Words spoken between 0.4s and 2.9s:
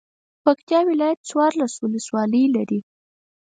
پکتیا ولایت څوارلس ولسوالۍ لري.